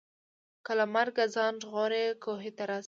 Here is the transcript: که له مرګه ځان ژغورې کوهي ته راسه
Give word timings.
که 0.65 0.71
له 0.79 0.85
مرګه 0.95 1.23
ځان 1.35 1.53
ژغورې 1.63 2.03
کوهي 2.23 2.51
ته 2.57 2.63
راسه 2.69 2.79